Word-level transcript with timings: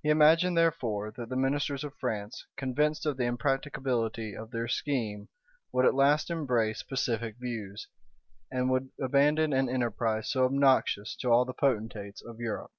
He 0.00 0.10
imagined, 0.10 0.56
therefore, 0.56 1.10
that 1.10 1.28
the 1.28 1.34
ministers 1.34 1.82
of 1.82 1.96
France, 1.98 2.46
convinced 2.56 3.04
of 3.04 3.16
the 3.16 3.24
impracticability 3.24 4.32
of 4.36 4.52
their 4.52 4.68
scheme, 4.68 5.28
would 5.72 5.84
at 5.84 5.92
last 5.96 6.30
embrace 6.30 6.84
pacific 6.84 7.34
views, 7.40 7.88
and 8.52 8.70
would 8.70 8.90
abandon 9.00 9.52
an 9.52 9.68
enterprise 9.68 10.30
so 10.30 10.44
obnoxious 10.44 11.16
to 11.16 11.32
all 11.32 11.44
the 11.44 11.52
potentates 11.52 12.22
of 12.24 12.38
Europe. 12.38 12.70